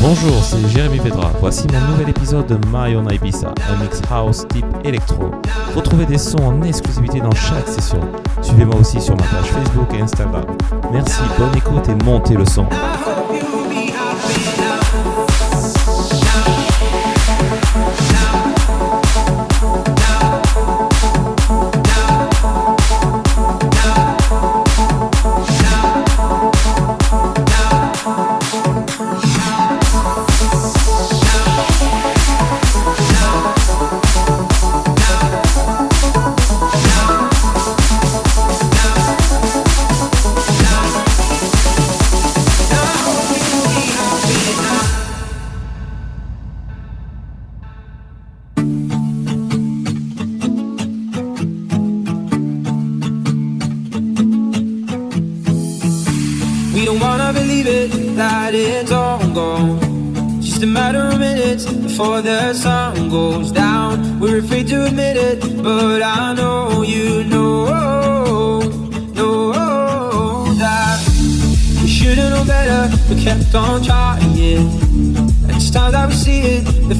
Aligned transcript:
Bonjour, 0.00 0.42
c'est 0.42 0.68
Jérémy 0.68 0.98
Vedra. 0.98 1.30
Voici 1.40 1.66
mon 1.72 1.80
nouvel 1.90 2.08
épisode 2.08 2.46
de 2.46 2.54
My 2.68 2.96
on 2.96 3.08
Ibiza, 3.08 3.52
un 3.70 3.82
mix 3.82 4.00
house 4.10 4.46
type 4.48 4.64
électro. 4.84 5.30
Retrouvez 5.74 6.06
des 6.06 6.18
sons 6.18 6.38
en 6.38 6.62
exclusivité 6.62 7.20
dans 7.20 7.34
chaque 7.34 7.68
session. 7.68 8.00
Suivez-moi 8.40 8.76
aussi 8.76 9.00
sur 9.00 9.14
ma 9.16 9.24
page 9.24 9.46
Facebook 9.46 9.92
et 9.94 10.00
Instagram. 10.00 10.46
Merci, 10.90 11.20
bonne 11.38 11.56
écoute 11.56 11.88
et 11.88 12.04
montez 12.04 12.34
le 12.34 12.46
son. 12.46 12.66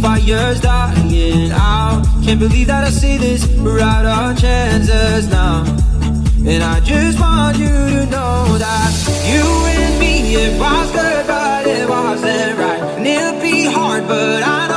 Fire's 0.02 0.60
dying 0.60 1.52
out. 1.52 2.02
Can't 2.24 2.40
believe 2.40 2.66
that 2.66 2.84
I 2.84 2.90
see 2.90 3.16
this, 3.18 3.46
we're 3.58 3.78
out 3.78 4.04
of 4.04 4.38
chances 4.38 5.28
now. 5.28 5.64
And 6.44 6.62
I 6.62 6.80
just 6.80 7.20
want 7.20 7.56
you 7.56 7.68
to 7.68 8.06
know 8.06 8.58
that 8.58 8.90
you 9.30 9.44
and 9.78 10.00
me, 10.00 10.34
it 10.34 10.58
was 10.58 10.90
good, 10.90 11.26
but 11.28 11.66
it 11.66 11.88
wasn't 11.88 12.58
right. 12.58 12.82
And 12.98 13.06
it'll 13.06 13.40
be 13.40 13.64
hard, 13.64 14.08
but 14.08 14.42
I 14.42 14.71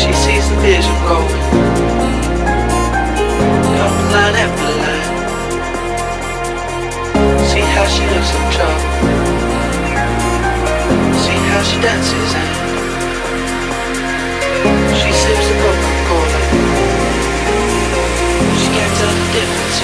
She 0.00 0.12
sees 0.12 0.44
the 0.50 0.56
vision 0.60 0.96
line. 4.84 5.06
See 7.50 7.64
how 7.74 7.86
she 7.94 8.04
looks 8.12 8.30
in 8.36 8.42
trouble. 8.54 8.84
See 11.24 11.40
how 11.50 11.62
she 11.62 11.76
dances 11.80 12.32
she 15.00 15.10
sips 15.12 15.46
the 15.48 15.54
Coca-Cola. 15.62 16.40
She 18.60 18.68
can't 18.74 18.94
tell 18.98 19.14
the 19.14 19.26
difference. 19.32 19.78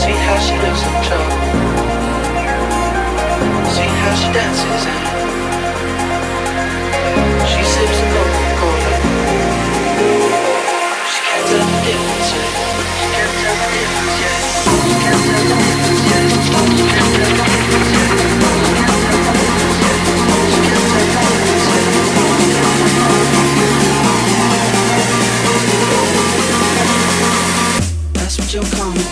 See 0.00 0.16
how 0.26 0.38
she 0.38 0.54
looks 0.64 0.82
in 0.86 0.94
trouble. 1.06 1.36
See 3.74 3.90
how 4.00 4.14
she 4.14 4.32
dances 4.32 5.09
That's 28.52 28.80
what 28.80 29.09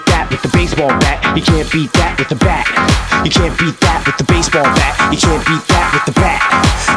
beat 0.00 0.12
that 0.12 0.30
with 0.30 0.40
the 0.40 0.52
baseball 0.56 0.88
bat. 0.88 1.20
You 1.36 1.42
can't 1.44 1.68
beat 1.68 1.92
that 2.00 2.16
with 2.16 2.28
the 2.32 2.38
bat. 2.40 2.64
You 3.20 3.30
can't 3.30 3.52
beat 3.60 3.76
that 3.84 4.00
with 4.06 4.16
the 4.16 4.24
baseball 4.24 4.64
bat. 4.64 4.96
You 5.12 5.18
can't 5.20 5.44
beat 5.44 5.64
that 5.68 5.86
with 5.92 6.04
the 6.08 6.14
bat. 6.16 6.40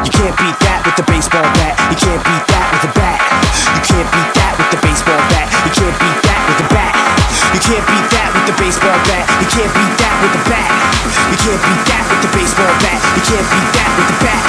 You 0.04 0.12
can't 0.14 0.36
beat 0.40 0.56
that 0.64 0.80
with 0.88 0.96
the 0.96 1.04
baseball 1.04 1.44
bat. 1.44 1.74
You 1.92 1.96
can't 2.00 2.22
beat 2.24 2.44
that 2.48 2.64
with 2.72 2.80
the 2.80 2.92
bat. 2.96 3.18
You 3.76 3.80
can't 3.84 4.08
beat 4.08 4.30
that 4.40 4.52
with 4.56 4.70
the 4.72 4.80
baseball 4.80 5.20
bat. 5.28 5.46
You 5.68 5.72
can't 5.74 5.96
beat 6.00 6.20
that 6.24 6.40
with 6.48 6.58
the 6.64 6.68
bat. 6.72 6.92
You 7.52 7.60
can't 7.60 7.84
beat 7.84 8.08
that 8.14 8.28
with 8.32 8.46
the 8.48 8.56
baseball 8.56 8.98
bat. 9.04 9.24
You 9.36 9.48
can't 9.52 9.72
beat 9.74 9.96
that 10.00 10.14
with 10.24 10.32
the 10.32 10.42
bat. 10.48 10.70
You 11.28 11.36
can't 11.44 11.60
beat 11.60 11.82
that 11.84 12.02
with 12.08 12.20
the 12.24 12.30
baseball 12.32 12.72
bat. 12.80 12.98
You 13.04 13.22
can't 13.28 13.46
beat 13.52 13.70
that 13.76 13.90
with 13.92 14.08
the 14.08 14.16
bat. 14.24 14.40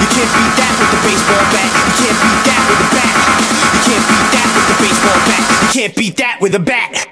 You 0.00 0.08
can't 0.08 0.32
beat 0.32 0.54
that 0.56 0.72
with 0.80 0.88
the 0.88 1.00
baseball 1.04 1.44
bat. 1.52 1.68
You 1.68 1.92
can't 2.00 2.16
beat 2.16 2.40
that 2.48 2.60
with 2.64 2.78
the 2.80 2.88
bat. 2.96 3.12
You 3.76 3.80
can't 3.84 4.04
beat 4.08 4.28
that 4.32 4.48
with 4.56 4.66
the 4.72 4.76
baseball 4.80 5.18
bat. 5.28 5.42
You 5.60 5.68
can't 5.68 5.94
beat 6.00 6.16
that 6.16 6.36
with 6.40 6.54
a 6.56 6.62
bat. 6.64 7.09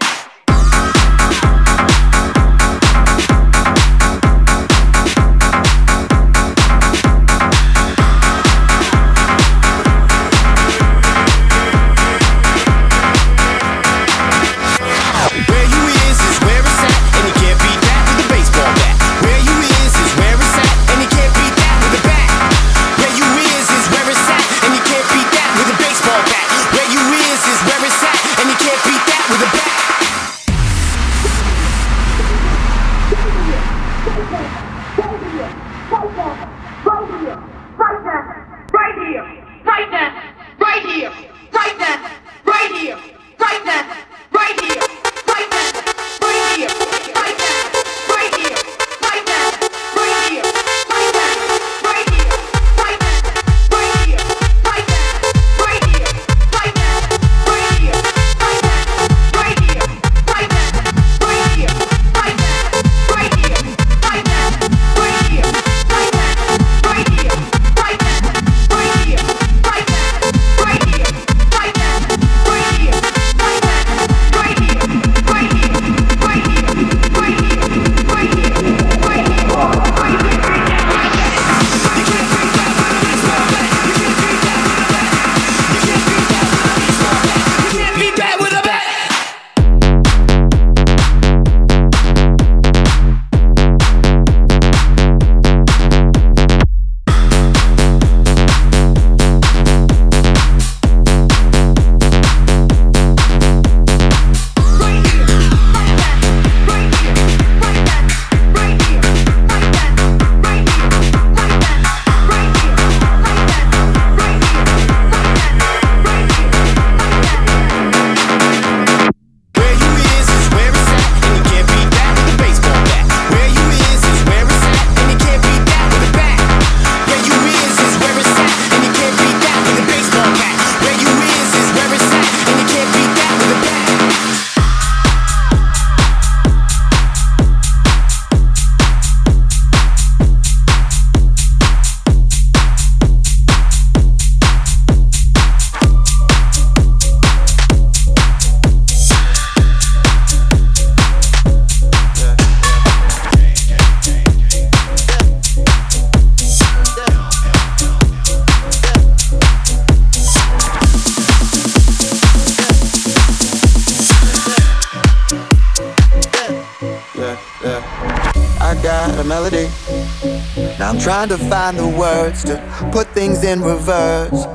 Find 171.69 171.79
the 171.79 171.99
words 171.99 172.45
to 172.45 172.57
put 172.93 173.07
things 173.09 173.45
in 173.45 173.61
reverse. 173.61 174.47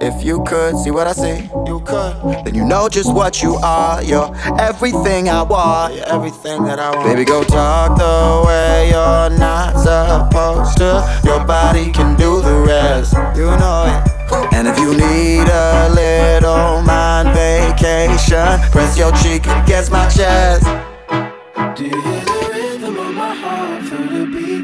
If 0.00 0.24
you 0.24 0.42
could 0.44 0.78
see 0.78 0.90
what 0.90 1.06
I 1.06 1.12
see, 1.12 1.50
you 1.66 1.80
could. 1.80 2.44
Then 2.44 2.54
you 2.54 2.64
know 2.64 2.88
just 2.88 3.12
what 3.12 3.42
you 3.42 3.56
are. 3.56 4.02
You're 4.02 4.34
everything 4.58 5.28
I 5.28 5.42
want. 5.42 5.94
You're 5.94 6.08
everything 6.08 6.64
that 6.64 6.78
I 6.78 6.96
want. 6.96 7.08
Baby, 7.08 7.24
go 7.24 7.44
talk 7.44 7.98
the 7.98 8.46
way 8.46 8.88
you're 8.88 9.38
not 9.38 9.76
supposed 9.76 10.78
to. 10.78 11.20
Your 11.24 11.44
body 11.44 11.92
can 11.92 12.16
do 12.16 12.40
the 12.40 12.64
rest. 12.66 13.12
You 13.36 13.50
know 13.60 13.84
it. 13.86 14.54
And 14.54 14.66
if 14.66 14.78
you 14.78 14.92
need 14.92 15.48
a 15.48 15.90
little 15.92 16.80
mind 16.82 17.28
vacation, 17.36 18.58
press 18.70 18.96
your 18.96 19.12
cheek 19.12 19.46
against 19.46 19.90
my 19.92 20.08
chest. 20.08 20.64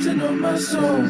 Beating 0.00 0.20
of 0.22 0.34
my 0.34 0.56
soul. 0.56 1.02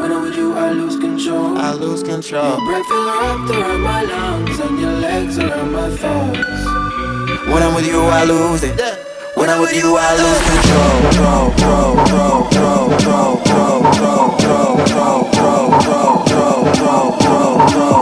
When 0.00 0.12
I'm 0.12 0.22
with 0.22 0.36
you, 0.36 0.52
I 0.54 0.70
lose 0.72 0.96
control. 0.98 1.56
I 1.56 1.72
lose 1.72 2.02
control. 2.02 2.58
Your 2.58 2.66
breath 2.66 2.86
feel 2.86 3.04
wrapped 3.06 3.50
around 3.50 3.80
my 3.80 4.02
lungs 4.02 4.58
and 4.60 4.80
your 4.80 4.92
legs 4.92 5.38
around 5.38 5.72
my 5.72 5.88
thoughts. 5.96 6.38
When 7.46 7.62
I'm 7.62 7.74
with 7.74 7.86
you, 7.86 8.00
I 8.02 8.24
lose 8.24 8.62
it. 8.64 8.80
When 9.34 9.48
I'm 9.48 9.60
with 9.60 9.74
you, 9.74 9.96
I 9.98 10.10
lose 10.22 10.40
control. 10.50 11.00
Control, 11.00 11.50
control, 11.50 12.42
control, 12.50 12.88
control, 12.90 13.36
control, 13.36 13.80
control, 13.82 14.30
control, 14.30 14.76
control, 14.76 15.70
control, 15.70 16.10
control, 16.10 16.64
control, 16.64 17.12
control, 17.16 17.56
control, 17.70 17.99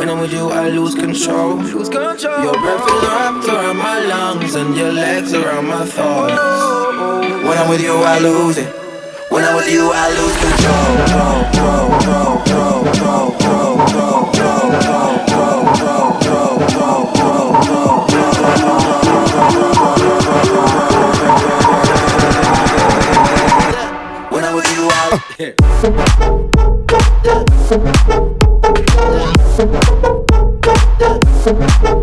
When 0.00 0.08
I'm 0.08 0.18
with 0.18 0.32
you, 0.32 0.48
I 0.48 0.70
lose 0.70 0.94
control. 0.94 1.56
Lose 1.56 1.90
control. 1.90 2.42
Your 2.42 2.54
breath 2.54 2.88
is 2.88 3.02
wrapped 3.04 3.46
around 3.46 3.76
my 3.76 4.00
lungs 4.00 4.54
and 4.54 4.74
your 4.74 4.90
legs 4.90 5.34
around 5.34 5.66
my 5.66 5.84
thighs. 5.84 6.38
When 7.44 7.58
I'm 7.58 7.68
with 7.68 7.82
you, 7.82 7.92
I 7.92 8.18
lose 8.18 8.56
it. 8.56 8.72
When 9.30 9.44
I'm 9.44 9.56
with 9.56 9.70
you, 9.70 9.92
I 9.92 10.08
lose 10.16 10.36
control. 10.40 10.96
When 24.30 24.44
I'm 24.44 24.54
with 24.54 24.70
you, 24.72 24.88
I. 28.26 28.29
Thank 31.44 31.99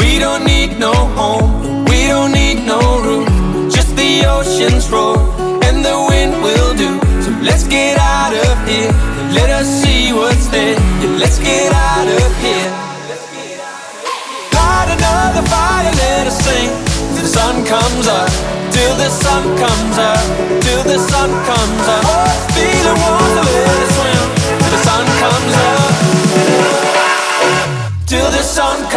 We 0.00 0.18
don't 0.18 0.44
need 0.44 0.78
no 0.78 0.92
home, 1.18 1.84
we 1.86 2.06
don't 2.06 2.32
need 2.32 2.64
no 2.64 2.78
roof, 3.02 3.28
just 3.72 3.96
the 3.96 4.24
ocean's 4.26 4.88
roar 4.90 5.18
and 5.64 5.84
the 5.84 5.96
wind 6.08 6.42
will 6.42 6.74
do. 6.74 7.00
So 7.22 7.30
let's 7.42 7.66
get 7.66 7.98
out 7.98 8.32
of 8.32 8.68
here, 8.68 8.92
let 9.34 9.50
us 9.50 9.66
see 9.66 10.12
what's 10.12 10.46
there. 10.46 10.74
Yeah, 11.02 11.18
let's 11.18 11.38
get 11.38 11.72
out 11.72 12.06
of 12.06 12.30
here. 12.44 12.70
Light 14.54 14.88
another 14.96 15.42
fire, 15.48 15.92
let 15.92 16.26
us 16.28 16.38
sing 16.44 16.86
the 17.26 17.32
sun 17.32 17.64
comes 17.66 18.06
up. 18.06 18.30
Till 18.70 18.94
the 18.96 19.08
sun 19.08 19.42
comes 19.58 19.98
up. 19.98 20.22
Till 20.62 20.82
the 20.84 20.98
sun 20.98 21.30
comes 21.44 21.88
up. 21.88 22.52
Feel 22.54 22.86
it 22.92 22.98
warm, 23.02 23.46
let 23.46 23.82
us 23.82 23.94
swim 23.96 24.15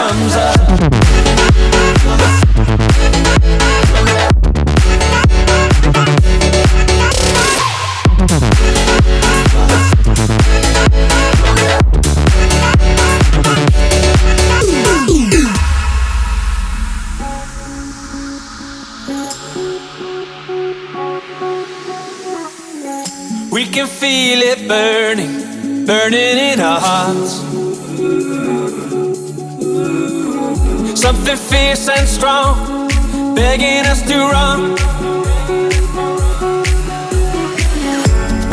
thumbs 0.09 0.35
up. 0.35 1.48
Fierce 31.75 31.89
and 31.89 32.07
strong, 32.09 32.87
begging 33.35 33.85
us 33.85 34.01
to 34.01 34.17
run. 34.33 34.71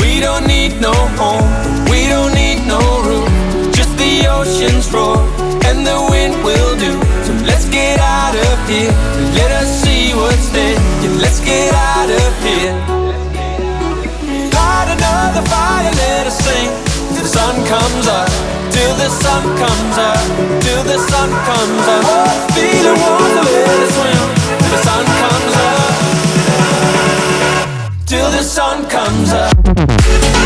We 0.00 0.20
don't 0.20 0.46
need 0.46 0.81
no 0.83 0.92
home, 1.16 1.48
we 1.90 2.09
don't 2.09 2.35
need 2.35 2.66
no 2.66 2.81
room, 3.07 3.29
just 3.72 3.96
the 3.96 4.26
ocean's 4.29 4.92
roar 4.92 5.16
and 5.64 5.87
the 5.87 5.98
wind 6.11 6.35
will 6.44 6.76
do. 6.79 6.92
So 7.24 7.33
let's 7.46 7.66
get 7.70 7.98
out 8.00 8.35
of 8.35 8.68
here, 8.68 8.92
let 9.38 9.50
us 9.50 9.68
see 9.83 10.12
what's 10.12 10.50
there. 10.50 10.79
Yeah, 11.02 11.16
let's 11.22 11.40
get 11.40 11.72
out 11.72 12.11
of 12.11 12.33
here. 12.44 12.74
Light 14.57 14.88
another 14.96 15.44
fire, 15.48 15.92
let 16.05 16.26
us 16.26 16.38
sing 16.44 16.86
sun 17.37 17.57
comes 17.66 18.07
up. 18.09 18.29
Till 18.72 18.94
the 18.96 19.09
sun 19.22 19.42
comes 19.61 19.96
up. 20.11 20.25
Till 20.64 20.83
the 20.85 20.99
sun 21.11 21.31
comes 21.49 21.87
up. 21.94 22.03
Feel 22.57 22.87
it 22.90 22.96
warm, 23.03 23.33
let 23.37 23.81
us 23.85 23.92
swim 23.96 24.25
till 24.61 24.70
the 24.75 24.81
sun 24.88 25.05
comes 25.22 25.55
up. 25.68 25.92
Till 28.07 28.31
the 28.37 28.42
sun 28.42 28.77
comes 28.96 29.31
up. 29.33 30.45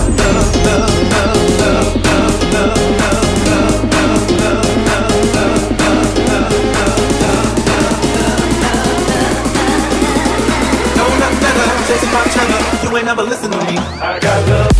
ain't 13.01 13.07
never 13.07 13.23
listen 13.23 13.49
to 13.49 13.57
me. 13.57 13.77
I 13.77 14.19
got 14.19 14.47
love. 14.47 14.70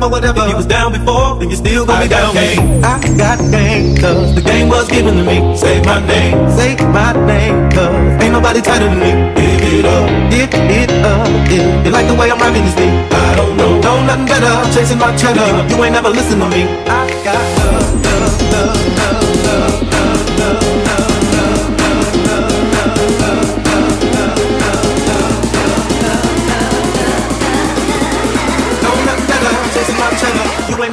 up 0.00 0.08
or 0.08 0.10
whatever. 0.10 0.40
If 0.42 0.50
you 0.50 0.56
was 0.56 0.66
down 0.66 0.92
before, 0.92 1.38
then 1.38 1.50
you 1.50 1.56
still 1.56 1.86
gonna 1.86 2.00
I 2.00 2.02
be 2.04 2.08
down. 2.08 2.34
Game. 2.34 2.84
I 2.84 2.96
got 3.16 3.38
game, 3.50 3.96
cause 3.96 4.34
the 4.34 4.40
game 4.40 4.68
was 4.68 4.88
given 4.88 5.16
to 5.16 5.24
me. 5.24 5.56
Say 5.56 5.80
my 5.82 6.00
name, 6.06 6.50
say 6.50 6.76
my 6.88 7.12
name, 7.26 7.70
cause 7.70 8.22
ain't 8.22 8.32
nobody 8.32 8.60
tighter 8.60 8.88
than 8.88 8.98
me. 8.98 9.12
Give 9.36 9.60
it 9.80 9.84
up, 9.84 10.08
give 10.30 10.50
it 10.52 10.90
up. 11.04 11.28
Yeah. 11.50 11.84
You 11.84 11.90
like 11.90 12.06
the 12.06 12.14
way 12.14 12.30
I'm 12.30 12.38
rapping 12.38 12.64
this 12.64 12.74
thing? 12.74 12.92
I 13.12 13.36
don't 13.36 13.56
know, 13.56 13.80
know 13.80 14.04
nothing 14.04 14.26
better. 14.26 14.54
Chasing 14.74 14.98
my 14.98 15.14
cheddar, 15.16 15.46
you 15.68 15.84
ain't 15.84 15.92
never 15.92 16.08
listen 16.08 16.38
to 16.40 16.48
me. 16.48 16.62
I 16.88 17.06
got 17.24 17.44
love, 17.58 18.04
love, 18.04 18.52
love, 18.52 18.98
love. 18.98 19.09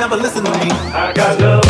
never 0.09 0.23
listen 0.23 0.41
to 0.45 0.51
me. 0.51 0.71
I 0.93 1.11
got 1.11 1.37
love. 1.41 1.66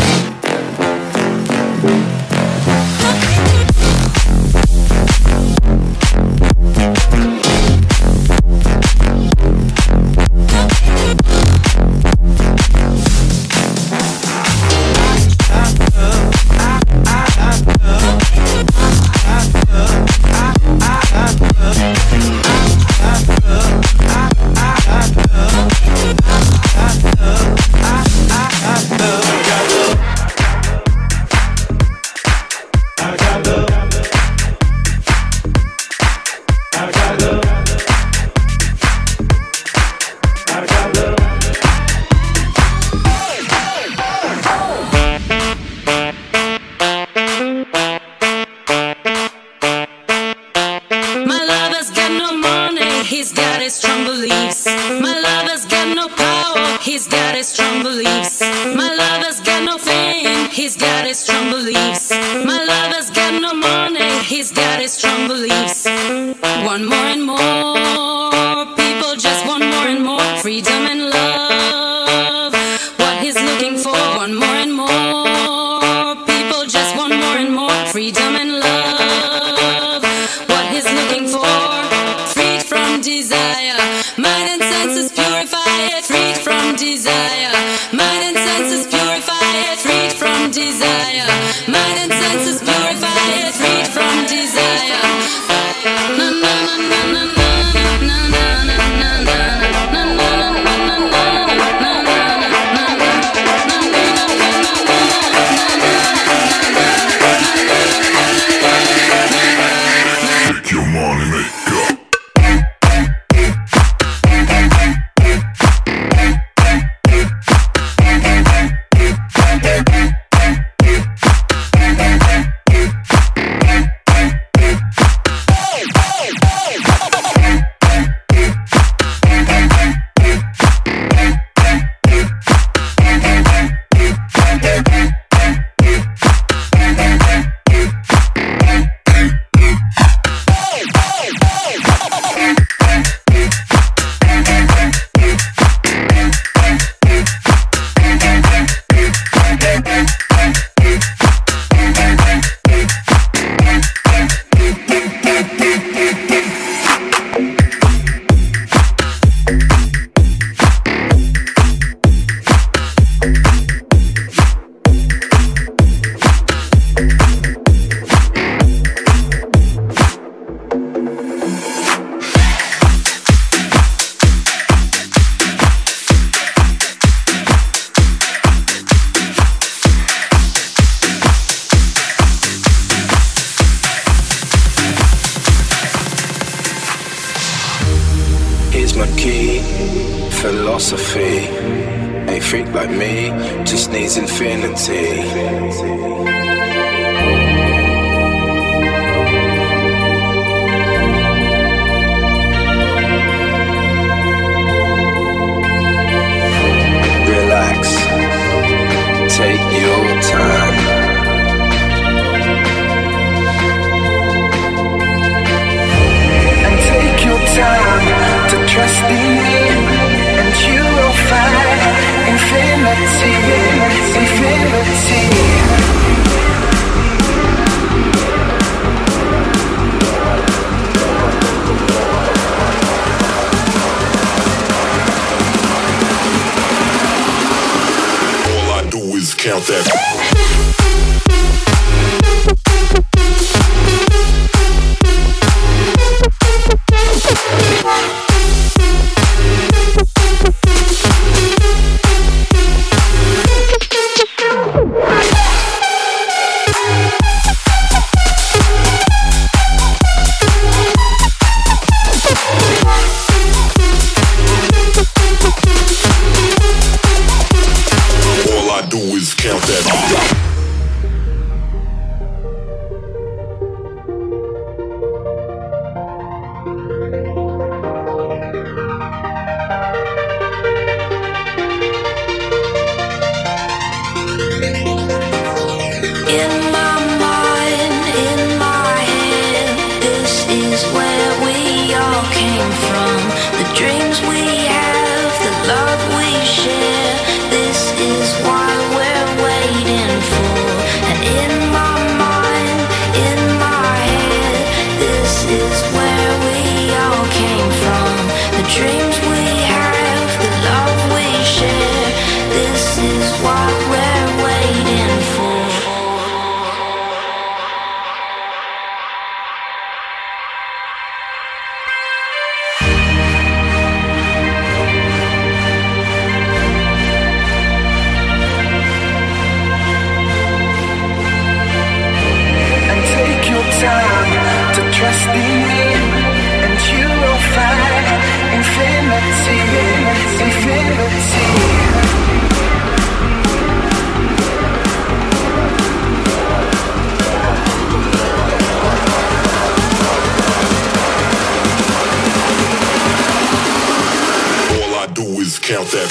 Do 355.18 355.40
is 355.40 355.58
count 355.58 355.88
that. 355.88 356.08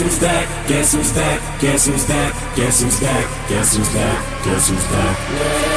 Who's 0.00 0.18
back? 0.18 0.43
Guess 0.64 0.96
who's 0.96 1.12
back? 1.12 1.44
Guess 1.60 1.84
who's 1.84 2.08
back? 2.08 2.32
Guess 2.56 2.80
who's 2.80 2.96
back? 2.96 3.28
Guess 3.52 3.76
who's 3.76 3.90
back? 3.92 4.16
Guess 4.48 4.72
who's 4.72 4.80
back? 4.88 5.12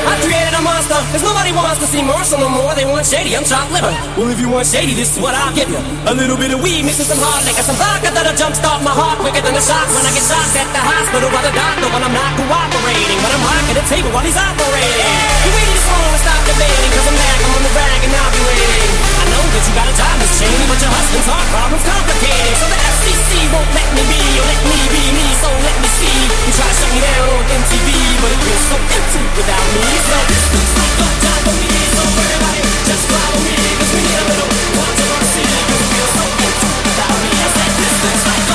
I 0.07 0.15
created 0.23 0.55
a 0.55 0.63
monster, 0.63 0.95
cause 1.11 1.27
nobody 1.27 1.51
wants 1.51 1.83
to 1.83 1.87
see 1.91 1.99
Marshall 1.99 2.39
no 2.39 2.47
more. 2.47 2.71
They 2.71 2.87
want 2.87 3.03
shady, 3.03 3.35
I'm 3.35 3.43
chopped 3.43 3.75
liver. 3.75 3.91
Well, 4.15 4.31
if 4.31 4.39
you 4.39 4.47
want 4.47 4.63
shady, 4.63 4.95
this 4.95 5.11
is 5.11 5.19
what 5.19 5.35
I'll 5.35 5.51
give 5.51 5.67
you. 5.67 5.83
A 6.07 6.15
little 6.15 6.39
bit 6.39 6.55
of 6.55 6.63
weed, 6.63 6.87
mixing 6.87 7.03
some 7.03 7.19
hard 7.19 7.43
liquor, 7.43 7.67
some 7.67 7.75
vodka 7.75 8.15
that'll 8.15 8.31
jumpstart 8.39 8.79
my 8.79 8.95
heart 8.95 9.19
quicker 9.19 9.43
than 9.43 9.59
the 9.59 9.63
shots 9.63 9.91
when 9.91 10.07
I 10.07 10.11
get 10.15 10.23
shots 10.23 10.55
at 10.55 10.71
the 10.71 10.79
hospital 10.79 11.27
by 11.35 11.43
the 11.43 11.51
doctor 11.51 11.91
when 11.91 12.07
I'm 12.07 12.15
not 12.15 12.31
cooperating. 12.39 13.19
But 13.19 13.35
I'm 13.35 13.43
rocking 13.43 13.75
the 13.75 13.87
table 13.91 14.07
while 14.15 14.23
he's 14.23 14.39
operating. 14.39 15.03
You 15.43 15.51
waited 15.51 15.75
this 15.75 15.87
long 15.91 16.15
to 16.15 16.19
stop 16.23 16.41
debating, 16.47 16.91
cause 16.95 17.07
I'm 17.11 17.17
back, 17.19 17.39
I'm 17.43 17.51
on 17.59 17.63
the 17.67 17.73
rag 17.75 17.99
and 18.07 18.13
I'll 18.23 18.31
be 18.31 18.39
waiting. 18.39 18.91
I 19.19 19.23
know 19.35 19.43
that 19.51 19.63
you 19.67 19.73
got 19.75 19.87
a 19.91 19.95
job, 19.99 20.15
Miss 20.15 20.31
Cheney, 20.39 20.63
but 20.71 20.79
your 20.79 20.91
husband's 20.95 21.27
heart 21.27 21.47
problem's 21.51 21.83
complicated. 21.83 22.55
So 22.55 22.65
the 22.71 22.79
FCC 22.79 23.51
won't 23.51 23.71
let 23.75 23.89
me 23.91 24.03
be, 24.07 24.21
or 24.39 24.47
let 24.47 24.61
me 24.63 24.76
be 24.91 25.03
me, 25.15 25.27
so 25.41 25.49
let 25.49 25.77
me 25.81 25.89
see. 25.97 26.19
You 26.45 26.51
try 26.53 26.67
to 26.69 26.75
shut 26.77 26.91
me 26.93 27.01
down 27.01 27.27
on 27.33 27.43
MTV, 27.49 27.89
but 28.21 28.29
it 28.31 28.41
feels 28.45 28.65
so 28.69 28.77
empty 28.77 29.23
without 29.37 29.67
me. 29.73 29.85
So 30.05 30.15
this 30.29 30.45
looks 30.53 30.73
like 30.77 30.95
a 31.01 31.09
for 31.45 31.55
me, 31.57 31.71
so 31.95 32.03
everybody 32.03 32.61
just 32.85 33.03
follow 33.09 33.39
me, 33.41 33.55
cause 33.79 33.91
we 33.95 33.99
need 34.03 34.19
a 34.19 34.25
little 34.27 34.51
controversy, 34.77 35.45
cause 35.45 35.81
it 35.81 35.89
feels 35.93 36.13
so 36.13 36.23
empty 36.25 36.69
without 36.85 37.17
me. 37.23 37.31
I 37.33 37.47
said 37.55 37.71
this 37.79 37.95
looks 38.03 38.25
like 38.27 38.46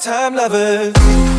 part-time 0.00 0.34
lovers. 0.34 1.29